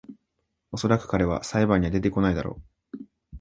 [0.71, 2.59] おそらく彼は裁判には出てこないだろ